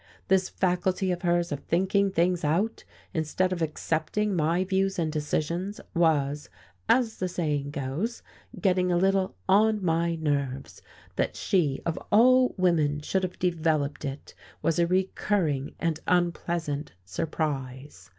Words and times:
This 0.29 0.49
faculty 0.49 1.11
of 1.11 1.21
hers 1.21 1.51
of 1.51 1.59
thinking 1.59 2.09
things 2.09 2.43
out 2.43 2.85
instead 3.13 3.53
of 3.53 3.61
accepting 3.61 4.35
my 4.35 4.63
views 4.63 4.97
and 4.97 5.11
decisions 5.11 5.79
was, 5.93 6.49
as 6.89 7.17
the 7.17 7.27
saying 7.27 7.69
goes, 7.69 8.23
getting 8.59 8.91
a 8.91 8.97
little 8.97 9.35
"on 9.47 9.85
my 9.85 10.15
nerves": 10.15 10.81
that 11.17 11.35
she 11.35 11.83
of 11.85 11.99
all 12.11 12.55
women 12.57 12.99
should 13.01 13.21
have 13.21 13.37
developed 13.37 14.03
it 14.03 14.33
was 14.63 14.79
a 14.79 14.87
recurring 14.87 15.75
and 15.79 15.99
unpleasant 16.07 16.93
surprise. 17.05 18.09